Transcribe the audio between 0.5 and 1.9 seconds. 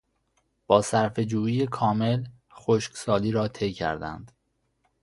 با صرفهجویی